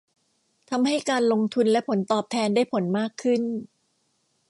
[0.69, 3.41] ทำให้การลงทุนและผลตอบแทนได้ผลมากขึ้น